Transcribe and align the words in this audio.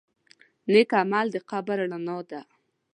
نیک 0.71 0.89
عمل 1.01 1.25
د 1.31 1.35
قبر 1.49 1.77
رڼا 1.91 2.17
ده. 2.29 2.41